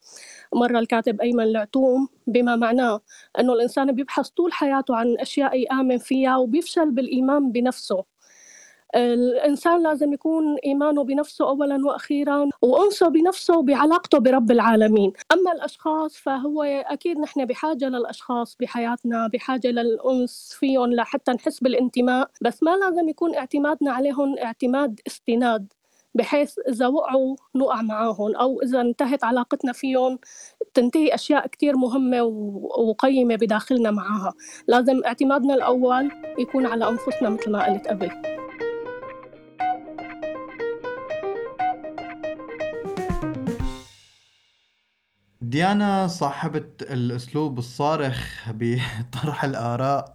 مرة 0.54 0.78
الكاتب 0.78 1.20
أيمن 1.20 1.44
العتوم 1.44 2.08
بما 2.26 2.56
معناه 2.56 3.00
أنه 3.38 3.52
الإنسان 3.52 3.92
بيبحث 3.92 4.28
طول 4.28 4.52
حياته 4.52 4.96
عن 4.96 5.16
أشياء 5.18 5.58
يآمن 5.58 5.98
فيها 5.98 6.36
وبيفشل 6.36 6.90
بالإيمان 6.90 7.52
بنفسه. 7.52 8.04
الإنسان 8.94 9.82
لازم 9.82 10.12
يكون 10.12 10.56
إيمانه 10.64 11.04
بنفسه 11.04 11.48
أولا 11.48 11.86
وأخيرا 11.86 12.48
وأنسه 12.62 13.08
بنفسه 13.08 13.58
وبعلاقته 13.58 14.18
برب 14.18 14.50
العالمين. 14.50 15.12
أما 15.32 15.52
الأشخاص 15.52 16.16
فهو 16.16 16.62
أكيد 16.62 17.18
نحن 17.18 17.44
بحاجة 17.44 17.88
للأشخاص 17.88 18.56
بحياتنا 18.60 19.28
بحاجة 19.32 19.68
للأنس 19.68 20.56
فيهم 20.60 20.92
لحتى 20.92 21.32
نحس 21.32 21.60
بالانتماء. 21.60 22.30
بس 22.40 22.62
ما 22.62 22.76
لازم 22.76 23.08
يكون 23.08 23.34
اعتمادنا 23.34 23.92
عليهم 23.92 24.38
اعتماد 24.38 25.00
استناد 25.06 25.72
بحيث 26.14 26.58
إذا 26.68 26.86
وقعوا 26.86 27.36
نوقع 27.54 27.82
معاهم 27.82 28.36
أو 28.36 28.62
إذا 28.62 28.80
انتهت 28.80 29.24
علاقتنا 29.24 29.72
فيهم 29.72 30.18
تنتهي 30.74 31.14
أشياء 31.14 31.46
كتير 31.46 31.76
مهمة 31.76 32.22
وقيمة 32.78 33.36
بداخلنا 33.36 33.90
معاها. 33.90 34.34
لازم 34.68 35.04
اعتمادنا 35.04 35.54
الأول 35.54 36.10
يكون 36.38 36.66
على 36.66 36.88
أنفسنا 36.88 37.28
مثل 37.28 37.50
ما 37.50 37.66
قلت 37.66 37.88
قبل. 37.88 38.39
ديانا 45.50 46.06
صاحبة 46.06 46.64
الأسلوب 46.82 47.58
الصارخ 47.58 48.48
بطرح 48.50 49.44
الآراء. 49.44 50.12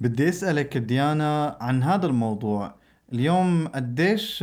بدي 0.00 0.28
أسألك 0.28 0.76
ديانا 0.78 1.58
عن 1.60 1.82
هذا 1.82 2.06
الموضوع. 2.06 2.74
اليوم 3.12 3.68
قديش 3.68 4.38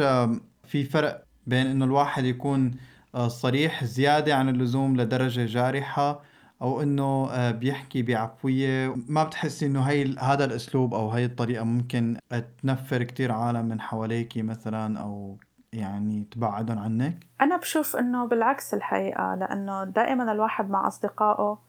في 0.65 0.83
فرق 0.85 1.23
بين 1.47 1.67
إنه 1.67 1.85
الواحد 1.85 2.25
يكون 2.25 2.71
آه، 3.15 3.27
صريح 3.27 3.83
زيادة 3.83 4.35
عن 4.35 4.49
اللزوم 4.49 4.97
لدرجة 4.97 5.45
جارحة 5.45 6.23
أو 6.61 6.81
إنه 6.81 7.29
آه، 7.31 7.51
بيحكي 7.51 8.01
بعفوية. 8.01 8.95
ما 9.07 9.23
بتحسي 9.23 9.65
إنه 9.65 9.81
هي 9.81 10.15
هذا 10.19 10.45
الأسلوب 10.45 10.93
أو 10.93 11.11
هي 11.11 11.25
الطريقة 11.25 11.63
ممكن 11.63 12.17
تنفر 12.63 13.03
كتير 13.03 13.31
عالم 13.31 13.65
من 13.65 13.81
حواليكي 13.81 14.41
مثلا 14.41 14.99
أو 14.99 15.39
يعني 15.77 16.23
تبعدهم 16.31 16.79
عنك؟ 16.79 17.27
أنا 17.41 17.57
بشوف 17.57 17.95
إنه 17.95 18.25
بالعكس 18.25 18.73
الحقيقة 18.73 19.35
لأنه 19.35 19.83
دائما 19.83 20.31
الواحد 20.31 20.69
مع 20.69 20.87
أصدقائه 20.87 21.59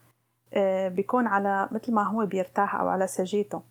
آه، 0.54 0.88
بيكون 0.88 1.26
على 1.26 1.68
مثل 1.72 1.94
ما 1.94 2.02
هو 2.02 2.26
بيرتاح 2.26 2.74
أو 2.74 2.88
على 2.88 3.06
سجيته 3.06 3.62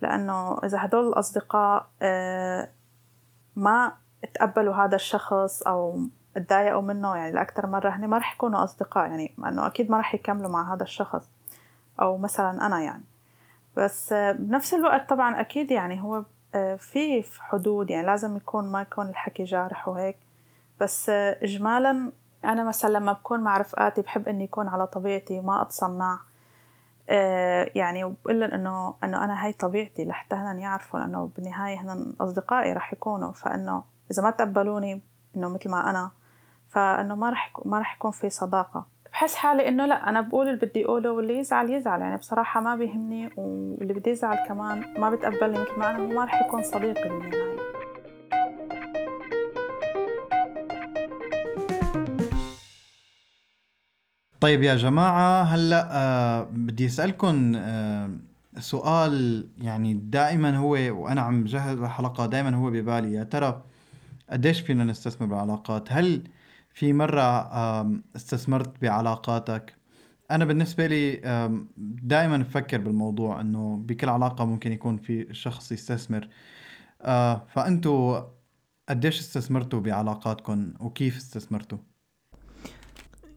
لأنه 0.00 0.58
إذا 0.64 0.84
هدول 0.84 1.08
الأصدقاء 1.08 1.86
آه، 2.02 2.68
ما 3.56 3.92
تقبلوا 4.34 4.74
هذا 4.74 4.96
الشخص 4.96 5.62
أو 5.62 6.00
تضايقوا 6.34 6.82
منه 6.82 7.16
يعني 7.16 7.32
لأكثر 7.32 7.66
مرة 7.66 7.90
هني 7.90 8.06
ما 8.06 8.18
رح 8.18 8.34
يكونوا 8.34 8.64
أصدقاء 8.64 9.06
يعني 9.06 9.34
أنه 9.38 9.66
أكيد 9.66 9.90
ما 9.90 10.00
رح 10.00 10.14
يكملوا 10.14 10.50
مع 10.50 10.74
هذا 10.74 10.82
الشخص 10.82 11.28
أو 12.00 12.18
مثلا 12.18 12.66
أنا 12.66 12.80
يعني 12.80 13.04
بس 13.76 14.12
آه، 14.12 14.32
بنفس 14.32 14.74
الوقت 14.74 15.08
طبعا 15.08 15.40
أكيد 15.40 15.70
يعني 15.70 16.02
هو 16.02 16.24
آه، 16.54 16.76
في 16.76 17.24
حدود 17.40 17.90
يعني 17.90 18.06
لازم 18.06 18.36
يكون 18.36 18.72
ما 18.72 18.82
يكون 18.82 19.08
الحكي 19.08 19.44
جارح 19.44 19.88
وهيك. 19.88 20.16
بس 20.80 21.08
آه، 21.10 21.38
إجمالا 21.42 22.12
أنا 22.44 22.64
مثلا 22.64 22.90
لما 22.90 23.12
بكون 23.12 23.40
مع 23.40 23.58
رفقاتي 23.58 24.02
بحب 24.02 24.28
إني 24.28 24.44
يكون 24.44 24.68
على 24.68 24.86
طبيعتي 24.86 25.40
ما 25.40 25.62
أتصنع. 25.62 26.20
آه، 27.10 27.70
يعني 27.74 28.04
وبقول 28.04 28.42
إنه 28.42 28.94
إنه 29.04 29.24
أنا 29.24 29.44
هاي 29.44 29.52
طبيعتي 29.52 30.04
لحتى 30.04 30.36
هن 30.36 30.58
يعرفوا 30.58 31.00
لأنه 31.00 31.30
بالنهاية 31.36 31.80
هن 31.80 32.14
أصدقائي 32.20 32.72
رح 32.72 32.92
يكونوا. 32.92 33.32
فإنه 33.32 33.84
إذا 34.10 34.22
ما 34.22 34.30
تقبلوني 34.30 35.02
إنه 35.36 35.48
مثل 35.48 35.70
ما 35.70 35.90
أنا 35.90 36.10
فإنه 36.70 37.14
ما 37.14 37.30
رح 37.30 37.52
ما 37.64 37.78
رح 37.80 37.96
يكون 37.96 38.10
في 38.10 38.30
صداقة. 38.30 38.86
بحس 39.12 39.34
حالي 39.34 39.68
إنه 39.68 39.86
لا 39.86 40.08
أنا 40.08 40.20
بقول 40.20 40.48
اللي 40.48 40.66
بدي 40.66 40.84
أقوله 40.84 41.10
واللي 41.12 41.38
يزعل 41.38 41.70
يزعل. 41.70 42.00
يعني 42.00 42.16
بصراحة 42.16 42.60
ما 42.60 42.76
بيهمني 42.76 43.30
واللي 43.36 43.94
بدي 43.94 44.10
يزعل 44.10 44.48
كمان 44.48 44.84
ما 45.00 45.10
بتقبلني 45.10 45.58
مثل 45.58 45.78
ما 45.78 45.90
أنا 45.90 45.98
ما 45.98 46.24
رح 46.24 46.46
يكون 46.46 46.62
صديقي 46.62 47.08
بالنهايه 47.08 47.52
طيب 54.40 54.62
يا 54.62 54.74
جماعة 54.76 55.42
هلأ 55.42 55.88
آه 55.92 56.42
بدي 56.52 56.86
اسألكم 56.86 57.52
آه 57.56 58.10
سؤال 58.58 59.46
يعني 59.60 59.94
دائما 59.94 60.56
هو 60.56 60.70
وأنا 60.70 61.20
عم 61.20 61.42
بجهز 61.44 61.78
الحلقة 61.78 62.26
دائما 62.26 62.56
هو 62.56 62.70
ببالي. 62.70 63.12
يا 63.12 63.24
ترى 63.24 63.62
قديش 64.30 64.60
فينا 64.60 64.84
نستثمر 64.84 65.26
بالعلاقات؟ 65.28 65.92
هل 65.92 66.22
في 66.74 66.92
مرة 66.92 67.50
استثمرت 68.16 68.82
بعلاقاتك 68.82 69.76
أنا 70.30 70.44
بالنسبة 70.44 70.86
لي 70.86 71.20
دائما 72.02 72.36
بفكر 72.36 72.78
بالموضوع 72.80 73.40
إنه 73.40 73.76
بكل 73.76 74.08
علاقة 74.08 74.44
ممكن 74.44 74.72
يكون 74.72 74.96
في 74.96 75.34
شخص 75.34 75.72
يستثمر 75.72 76.28
آه، 77.02 77.46
فأنتوا 77.48 78.20
قديش 78.88 79.20
استثمرتوا 79.20 79.80
بعلاقاتكم 79.80 80.74
وكيف 80.80 81.16
استثمرتوا؟ 81.16 81.78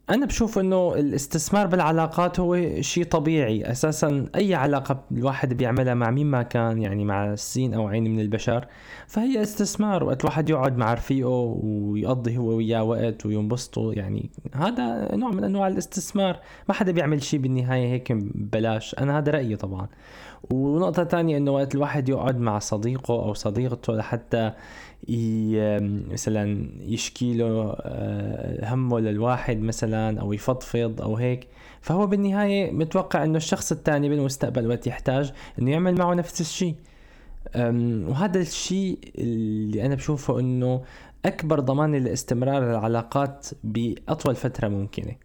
أنا 0.10 0.26
بشوف 0.26 0.60
إنه 0.60 0.94
الاستثمار 0.96 1.68
بالعلاقات 1.68 2.40
هو 2.40 2.82
شيء 2.82 3.04
طبيعي. 3.04 3.72
أساسا 3.72 4.26
أي 4.36 4.56
علاقة 4.56 5.04
الواحد 5.12 5.54
بيعملها 5.54 5.94
مع 5.94 6.12
مين 6.12 6.28
ما 6.28 6.44
كان 6.44 6.82
يعني 6.82 7.06
مع 7.06 7.36
سين 7.36 7.74
أو 7.74 7.88
عين 7.88 8.04
من 8.04 8.20
البشر 8.20 8.68
فهي 9.08 9.42
استثمار 9.42 10.04
وقت 10.04 10.22
الواحد 10.22 10.50
يقعد 10.50 10.78
مع 10.78 10.94
رفيقه 10.94 11.60
ويقضي 11.64 12.38
هو 12.38 12.48
وياه 12.48 12.84
وقت 12.84 13.26
وينبسطوا. 13.26 13.94
يعني 13.94 14.30
هذا 14.54 15.16
نوع 15.16 15.32
من 15.32 15.44
أنواع 15.44 15.68
الاستثمار. 15.68 16.40
ما 16.70 16.74
حدا 16.74 16.92
بيعمل 16.92 17.24
شيء 17.24 17.40
بالنهاية 17.40 17.88
هيك 17.94 18.12
ببلاش. 18.12 18.96
أنا 19.00 19.18
هذا 19.18 19.32
رأيي 19.32 19.56
طبعا. 19.56 19.88
ونقطة 20.52 21.04
تانية 21.04 21.38
إنه 21.38 21.52
وقت 21.52 21.76
الواحد 21.76 22.10
يقعد 22.10 22.40
مع 22.40 22.60
صديقه 22.60 23.14
أو 23.14 23.34
صديقته 23.34 23.94
لحتى 23.94 24.52
مثلا 26.12 26.70
يشكي 26.82 27.34
له 27.34 27.76
آه، 27.82 28.74
همه 28.74 29.00
للواحد 29.00 29.62
مثلا 29.62 30.22
أو 30.22 30.34
يفضفض 30.34 31.02
أو 31.02 31.16
هيك. 31.16 31.48
فهو 31.82 32.08
بالنهاية 32.08 32.72
متوقع 32.72 33.24
إنه 33.24 33.38
الشخص 33.38 33.72
الثاني 33.72 34.10
بالمستقبل 34.10 34.68
وقت 34.68 34.88
يحتاج 34.88 35.34
إنه 35.60 35.72
يعمل 35.72 35.96
معه 35.96 36.14
نفس 36.14 36.42
الشيء. 36.42 36.76
وهذا 38.08 38.40
الشيء 38.42 39.00
اللي 39.18 39.86
أنا 39.86 39.96
بشوفه 39.96 40.40
إنه 40.40 40.82
أكبر 41.26 41.60
ضمان 41.60 41.96
لاستمرار 41.96 42.72
العلاقات 42.72 43.48
بأطول 43.64 44.36
فترة 44.36 44.68
ممكنة. 44.68 45.16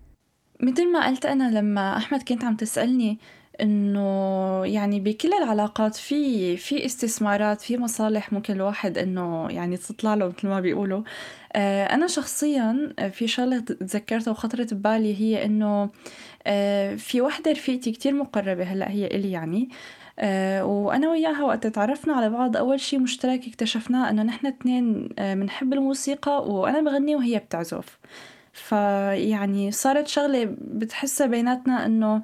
مثل 0.63 0.93
ما 0.93 1.07
قلت 1.07 1.27
أنا 1.27 1.59
لما 1.59 1.97
أحمد 1.97 2.23
كنت 2.23 2.45
عم 2.45 2.57
تسألني 2.57 3.19
إنه 3.63 4.67
يعني 4.67 5.01
بكل 5.01 5.33
العلاقات 5.33 5.97
في 5.97 6.57
في 6.57 6.87
استثمارات 6.87 7.61
في 7.61 7.79
مصالح 7.79 8.33
ممكن 8.33 8.55
الواحد 8.55 8.99
إنه 8.99 9.49
يعني 9.51 9.77
تطلع 9.77 10.15
له 10.15 10.29
مثل 10.29 10.49
ما 10.49 10.61
بيقولوا. 10.61 11.03
آه، 11.53 11.85
أنا 11.85 12.07
شخصيا 12.07 12.95
في 13.13 13.29
شغلة 13.29 13.61
تذكرتها 13.61 14.31
وخطرت 14.31 14.75
ببالي 14.75 15.21
هي 15.21 15.45
إنه 15.45 15.91
آه، 16.47 16.95
في 16.97 17.21
وحدة 17.21 17.53
رفيقتي 17.53 17.93
كتير 17.93 18.15
مقربة 18.15 18.65
هلأ 18.65 18.91
هي 18.91 19.07
إلي 19.07 19.31
يعني. 19.33 19.69
آه، 20.19 20.65
وأنا 20.65 21.11
وياها 21.11 21.43
وقت 21.45 21.67
تعرفنا 21.67 22.15
على 22.15 22.31
بعض 22.31 22.57
أول 22.57 22.81
شي 22.81 22.99
مشترك 22.99 23.49
اكتشفناه 23.49 24.11
إنه 24.11 24.23
نحن 24.23 24.47
اتنين 24.47 25.09
بنحب 25.19 25.73
الموسيقى 25.73 26.49
وأنا 26.49 26.81
بغني 26.81 27.17
وهي 27.17 27.39
بتعزف. 27.39 27.99
فيعني 28.53 29.73
صارت 29.73 30.07
شغلة 30.09 30.57
بتحسها 30.61 31.27
بيناتنا 31.27 31.87
إنه 31.87 32.23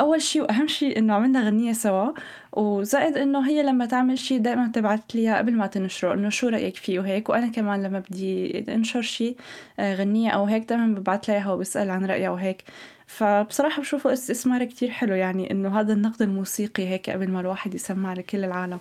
أول 0.00 0.22
شي 0.22 0.40
وأهم 0.40 0.66
شي 0.66 0.98
إنه 0.98 1.14
عملنا 1.14 1.46
غنية 1.46 1.72
سوا 1.72 2.12
وزائد 2.52 3.16
إنه 3.16 3.48
هي 3.48 3.62
لما 3.62 3.86
تعمل 3.86 4.18
شي 4.18 4.38
دائما 4.38 4.70
تبعت 4.74 5.14
لي 5.14 5.36
قبل 5.36 5.54
ما 5.54 5.66
تنشره 5.66 6.14
إنه 6.14 6.28
شو 6.28 6.48
رأيك 6.48 6.76
فيه؟ 6.76 7.00
وهيك 7.00 7.28
وأنا 7.28 7.48
كمان 7.48 7.82
لما 7.82 7.98
بدي 8.10 8.58
أنشر 8.74 9.02
شي 9.02 9.36
آه، 9.78 9.94
غنية 9.94 10.30
أو 10.30 10.44
هيك 10.44 10.68
دائما 10.68 10.86
ببعت 10.86 11.28
لها 11.28 11.52
وبسأل 11.52 11.90
عن 11.90 12.06
رأيها 12.06 12.30
وهيك. 12.30 12.64
فبصراحة 13.06 13.80
بشوفه 13.82 14.12
استثمار 14.12 14.64
كتير 14.64 14.90
حلو 14.90 15.14
يعني 15.14 15.50
إنه 15.50 15.80
هذا 15.80 15.92
النقد 15.92 16.22
الموسيقي 16.22 16.88
هيك 16.88 17.10
قبل 17.10 17.30
ما 17.30 17.40
الواحد 17.40 17.74
يسمع 17.74 18.12
لكل 18.12 18.44
العالم. 18.44 18.78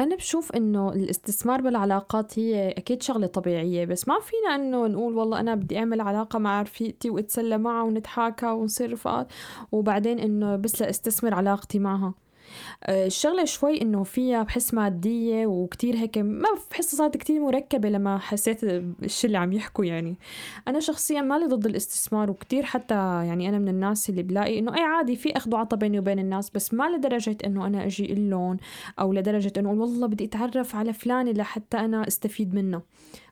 أنا 0.00 0.16
بشوف 0.16 0.52
إنه 0.52 0.92
الاستثمار 0.92 1.60
بالعلاقات 1.60 2.38
هي 2.38 2.70
أكيد 2.70 3.02
شغلة 3.02 3.26
طبيعية 3.26 3.84
بس 3.84 4.08
ما 4.08 4.20
فينا 4.20 4.54
إنه 4.54 4.86
نقول 4.86 5.14
والله 5.16 5.40
أنا 5.40 5.54
بدي 5.54 5.78
أعمل 5.78 6.00
علاقة 6.00 6.38
مع 6.38 6.62
رفيقتي 6.62 7.10
وأتسلى 7.10 7.58
معها 7.58 7.82
ونتحاكى 7.82 8.46
ونصير 8.46 8.92
رفقات 8.92 9.26
وبعدين 9.72 10.18
إنه 10.18 10.56
بس 10.56 10.82
لأستثمر 10.82 11.34
علاقتي 11.34 11.78
معها. 11.78 12.14
آه، 12.84 13.06
الشغلة 13.06 13.44
شوي 13.44 13.82
إنه 13.82 14.02
فيها 14.02 14.42
بحس 14.42 14.74
مادية 14.74 15.46
وكتير 15.46 15.96
هيك 15.96 16.18
ما 16.18 16.48
بحس 16.70 16.94
صارت 16.94 17.16
كتير 17.16 17.40
مركبة 17.40 17.88
لما 17.88 18.18
حسيت 18.18 18.64
الشي 18.64 19.26
اللي 19.26 19.38
عم 19.38 19.52
يحكوا 19.52 19.84
يعني. 19.84 20.16
أنا 20.68 20.80
شخصيا 20.80 21.20
مالي 21.20 21.46
ضد 21.46 21.66
الاستثمار 21.66 22.30
وكتير 22.30 22.62
حتى 22.62 22.94
يعني 22.94 23.48
أنا 23.48 23.58
من 23.58 23.68
الناس 23.68 24.10
اللي 24.10 24.22
بلاقي 24.22 24.58
إنه 24.58 24.74
أي 24.74 24.82
عادي 24.82 25.16
في 25.16 25.36
أخذ 25.36 25.54
وعطى 25.54 25.76
بيني 25.76 25.98
وبين 25.98 26.18
الناس 26.18 26.50
بس 26.50 26.74
ما 26.74 26.88
لدرجة 26.96 27.36
إنه 27.44 27.66
أنا 27.66 27.86
أجي 27.86 28.06
لهم 28.06 28.56
أو 29.00 29.12
لدرجة 29.12 29.52
إنه 29.58 29.70
والله 29.70 30.06
بدي 30.06 30.24
أتعرف 30.24 30.76
على 30.76 30.92
فلان 30.92 31.28
لحتى 31.28 31.76
أنا 31.76 32.08
أستفيد 32.08 32.54
منه 32.54 32.82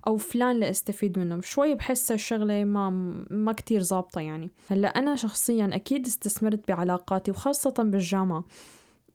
أو 0.06 0.16
فلان 0.16 0.60
لاستفيد 0.60 1.18
منه. 1.18 1.40
شوي 1.40 1.74
بحس 1.74 2.12
الشغلة 2.12 2.64
ما 2.64 2.90
ما 3.30 3.52
كتير 3.52 3.82
ظابطة 3.82 4.20
يعني. 4.20 4.50
هلأ 4.68 4.88
أنا 4.88 5.16
شخصيا 5.16 5.70
أكيد 5.72 6.06
استثمرت 6.06 6.68
بعلاقاتي 6.68 7.30
وخاصة 7.30 7.74
بالجامعة. 7.78 8.44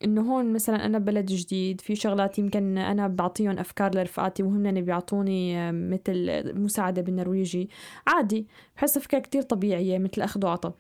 إنه 0.04 0.22
هون 0.22 0.54
مثلا 0.54 0.86
أنا 0.86 1.00
ببلد 1.00 1.26
جديد 1.26 1.82
في 1.82 1.96
شغلات 1.96 2.40
يمكن 2.40 2.78
أنا 2.78 3.08
بعطيهم 3.08 3.60
أفكار 3.60 3.96
لرفقاتي 3.96 4.44
وهم 4.44 4.72
بيعطوني 4.72 5.72
مثل 5.72 6.44
مساعدة 6.60 7.02
بالنرويجي. 7.02 7.70
عادي 8.08 8.48
بحس 8.76 8.98
افكار 8.98 9.20
كتير 9.20 9.42
طبيعية 9.42 9.98
مثل 9.98 10.22
أخذ 10.22 10.46
وعطى 10.46 10.72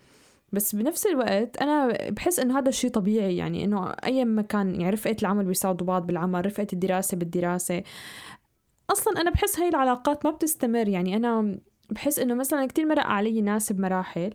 بس 0.54 0.76
بنفس 0.76 1.06
الوقت 1.06 1.58
أنا 1.58 1.98
بحس 2.10 2.40
إنه 2.40 2.60
هذا 2.60 2.70
الشيء 2.70 2.90
طبيعي 2.90 3.38
يعني 3.38 3.64
إنه 3.64 3.90
أي 3.90 4.26
مكان 4.26 4.76
يعني 4.76 4.90
رفقة 4.90 5.16
العمل 5.22 5.46
بيساعدوا 5.46 5.88
بعض 5.88 6.08
بالعمل 6.08 6.46
رفقة 6.46 6.68
الدراسة 6.74 7.18
بالدراسة. 7.18 7.84
أصلا 8.90 9.22
أنا 9.22 9.32
بحس 9.32 9.60
هاي 9.60 9.70
العلاقات 9.70 10.26
ما 10.26 10.32
بتستمر 10.32 10.88
يعني 10.88 11.16
أنا 11.16 11.60
بحس 11.90 12.20
إنه 12.20 12.34
مثلا 12.34 12.66
كتير 12.66 12.86
مرق 12.86 13.06
علي 13.06 13.42
ناس 13.42 13.72
بمراحل. 13.72 14.34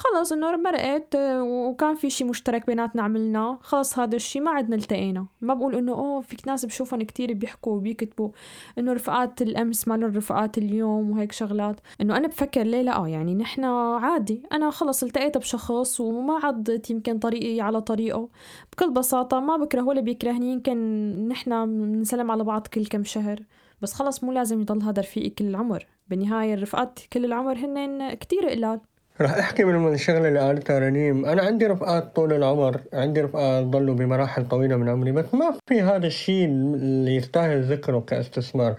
خلص 0.00 0.32
انه 0.32 0.56
مرقت 0.56 1.16
وكان 1.16 1.94
في 1.94 2.10
شي 2.10 2.24
مشترك 2.24 2.66
بيناتنا 2.66 3.02
عملناه. 3.02 3.58
خلص 3.62 3.98
هذا 3.98 4.16
الشي 4.16 4.40
ما 4.40 4.50
عدنا 4.50 4.76
التقينا. 4.76 5.26
ما 5.40 5.54
بقول 5.54 5.74
إنه 5.74 5.92
أوه 5.92 6.20
فيك 6.20 6.48
ناس 6.48 6.64
بشوفهم 6.64 7.02
كتير 7.02 7.32
بيحكوا 7.32 7.76
وبيكتبوا 7.76 8.30
إنه 8.78 8.92
رفقات 8.92 9.42
الأمس 9.42 9.88
ما 9.88 9.96
رفقات 9.96 10.58
اليوم 10.58 11.10
وهيك 11.10 11.32
شغلات. 11.32 11.80
إنه 12.00 12.16
أنا 12.16 12.28
بفكر 12.28 12.62
ليه 12.62 12.82
لا؟ 12.82 13.06
يعني 13.06 13.34
نحن 13.34 13.64
عادي. 13.64 14.42
أنا 14.52 14.70
خلص 14.70 15.02
التقيت 15.02 15.38
بشخص 15.38 16.00
وما 16.00 16.34
عضت 16.44 16.90
يمكن 16.90 17.18
طريقي 17.18 17.60
على 17.60 17.80
طريقه. 17.80 18.28
بكل 18.72 18.90
بساطة 18.90 19.40
ما 19.40 19.56
بكره 19.56 19.82
ولا 19.82 20.00
بيكرهني. 20.00 20.52
يمكن 20.52 21.28
نحن 21.28 21.66
بنسلم 21.66 22.30
على 22.30 22.44
بعض 22.44 22.66
كل 22.66 22.86
كم 22.86 23.04
شهر. 23.04 23.40
بس 23.82 23.92
خلص 23.92 24.24
مو 24.24 24.32
لازم 24.32 24.60
يضل 24.60 24.82
هذا 24.82 25.02
رفيقي 25.02 25.30
كل 25.30 25.44
العمر. 25.44 25.86
بالنهاية 26.08 26.54
الرفقات 26.54 26.98
كل 27.12 27.24
العمر 27.24 27.58
هن 27.58 28.14
كتير 28.14 28.48
قلال. 28.48 28.80
راح 29.20 29.30
أحكي 29.30 29.64
من 29.64 29.92
الشغلة 29.92 30.28
اللي 30.28 30.40
قالتها 30.40 30.78
رنيم. 30.78 31.24
أنا 31.24 31.42
عندي 31.42 31.66
رفقات 31.66 32.16
طول 32.16 32.32
العمر 32.32 32.80
عندي 32.92 33.20
رفقات 33.20 33.64
ضلوا 33.64 33.94
بمراحل 33.94 34.48
طويلة 34.48 34.76
من 34.76 34.88
عمري 34.88 35.12
بس 35.12 35.34
ما 35.34 35.54
في 35.68 35.82
هذا 35.82 36.06
الشيء 36.06 36.44
اللي 36.44 37.16
يستاهل 37.16 37.62
ذكره 37.62 38.00
كاستثمار. 38.00 38.74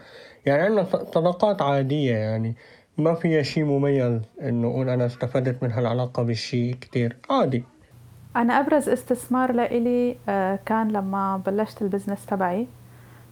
يعني 0.45 0.61
عندنا 0.61 0.83
صداقات 0.83 1.61
عادية 1.61 2.15
يعني. 2.15 2.55
ما 2.97 3.13
فيها 3.13 3.41
شيء 3.41 3.63
مميز 3.63 4.21
إنه 4.41 4.67
أقول 4.67 4.89
أنا 4.89 5.05
استفدت 5.05 5.63
من 5.63 5.71
هالعلاقة 5.71 6.23
بشيء 6.23 6.73
كتير. 6.73 7.17
عادي. 7.29 7.63
أنا 8.35 8.59
أبرز 8.59 8.89
استثمار 8.89 9.51
لإلي 9.51 10.17
آه، 10.29 10.59
كان 10.65 10.91
لما 10.91 11.37
بلشت 11.37 11.81
ال 11.81 11.86
business 11.86 12.25
تبعي. 12.25 12.67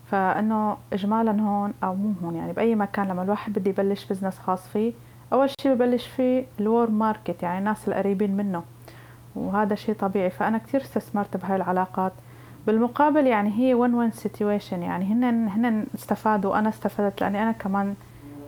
فإنه 0.05 0.77
اجمالا 0.93 1.41
هون 1.41 1.73
أو 1.83 1.95
مو 1.95 2.13
هون 2.23 2.35
يعني 2.35 2.53
بأي 2.53 2.75
مكان 2.75 3.07
لما 3.07 3.23
الواحد 3.23 3.59
بده 3.59 3.69
يبلش 3.69 4.05
business 4.05 4.39
خاص 4.39 4.67
فيه 4.67 4.93
أول 5.33 5.49
شي 5.61 5.75
ببلش 5.75 6.07
فيه 6.07 6.45
ال 6.59 6.89
warm 6.89 7.11
market 7.11 7.43
يعني 7.43 7.59
الناس 7.59 7.87
القريبين 7.87 8.37
منه 8.37 8.63
وهذا 9.35 9.75
شيء 9.75 9.95
طبيعي. 9.95 10.29
فأنا 10.29 10.57
كتير 10.57 10.81
استثمرت 10.81 11.37
بهاي 11.37 11.55
العلاقات. 11.55 12.13
بالمقابل 12.67 13.27
يعني 13.27 13.59
هي 13.59 13.73
win 13.73 13.93
win 13.93 14.11
situation 14.11 14.83
يعني 14.83 15.05
هن 15.05 15.23
هن 15.47 15.85
استفادوا 15.95 16.51
وأنا 16.51 16.69
استفدت 16.69 17.21
لأني 17.21 17.43
أنا 17.43 17.51
كمان 17.51 17.95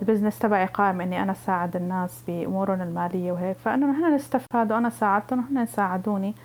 ال 0.01 0.06
business 0.06 0.39
تبعي 0.39 0.65
قائم 0.65 1.01
إني 1.01 1.23
أنا 1.23 1.33
ساعد 1.33 1.75
الناس 1.75 2.23
بأمورهم 2.27 2.81
المالية 2.81 3.31
وهيك. 3.31 3.57
فإنه 3.57 4.07
هن 4.07 4.13
استفادوا 4.13 4.77
أنا 4.77 4.89
ساعدتهم 4.89 5.39
وهن 5.39 5.65
ساعدوني 5.65 6.35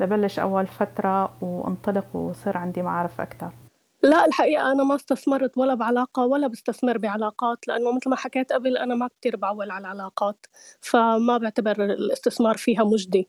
لبلش 0.00 0.38
أول 0.38 0.66
فترة 0.66 1.30
وانطلق 1.40 2.16
وصير 2.16 2.58
عندي 2.58 2.82
معارف 2.82 3.20
أكتر. 3.20 3.61
لا 4.04 4.24
الحقيقة 4.26 4.72
أنا 4.72 4.84
ما 4.84 4.94
استثمرت 4.94 5.58
ولا 5.58 5.74
بعلاقة 5.74 6.26
ولا 6.26 6.46
بستثمر 6.46 6.98
بعلاقات 6.98 7.68
لأنه 7.68 7.96
مثل 7.96 8.10
ما 8.10 8.16
حكيت 8.16 8.52
قبل 8.52 8.76
أنا 8.76 8.94
ما 8.94 9.08
كتير 9.08 9.36
بعول 9.36 9.70
على 9.70 9.80
العلاقات 9.80 10.46
فما 10.80 11.38
بعتبر 11.38 11.84
الاستثمار 11.84 12.56
فيها 12.56 12.84
مجدي. 12.84 13.28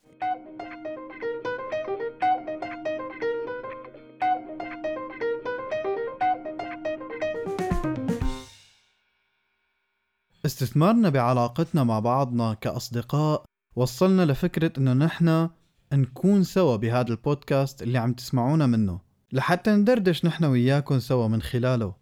استثمارنا 10.46 11.08
بعلاقتنا 11.08 11.84
مع 11.84 11.98
بعضنا 11.98 12.54
كأصدقاء 12.54 13.44
وصلنا 13.76 14.22
لفكرة 14.22 14.72
إنه 14.78 14.92
نحن 14.92 15.48
نكون 15.92 16.42
سوا 16.42 16.76
بهذا 16.76 17.08
البودكاست 17.08 17.82
اللي 17.82 17.98
عم 17.98 18.12
تسمعونا 18.12 18.66
منه. 18.66 19.03
لحتى 19.34 19.70
ندردش 19.70 20.24
نحن 20.24 20.44
وياكم 20.44 20.98
سوا 20.98 21.28
من 21.28 21.42
خلاله. 21.42 21.94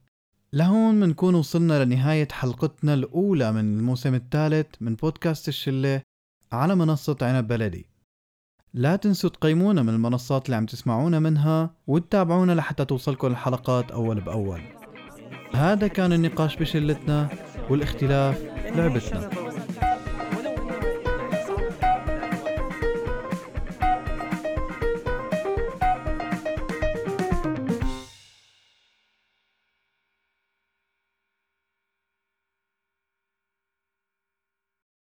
لهون 0.52 0.94
منكون 0.94 1.34
وصلنا 1.34 1.84
لنهاية 1.84 2.28
حلقتنا 2.32 2.94
الأولى 2.94 3.52
من 3.52 3.78
الموسم 3.78 4.14
الثالث 4.14 4.66
من 4.80 4.94
بودكاست 4.94 5.48
الشلة 5.48 6.02
على 6.52 6.74
منصة 6.74 7.16
عنب 7.22 7.48
بلدي. 7.48 7.86
لا 8.74 8.96
تنسوا 8.96 9.30
تقيمونا 9.30 9.82
من 9.82 9.88
المنصات 9.88 10.46
اللي 10.46 10.56
عم 10.56 10.66
تسمعونا 10.66 11.18
منها 11.18 11.74
وتتابعونا 11.86 12.52
لحتى 12.52 12.84
توصلكم 12.84 13.26
الحلقات 13.26 13.90
أول 13.90 14.20
بأول. 14.20 14.60
هذا 15.54 15.86
كان 15.86 16.12
النقاش 16.12 16.56
بشلتنا 16.56 17.28
والاختلاف 17.70 18.42
لعبتنا. 18.76 19.41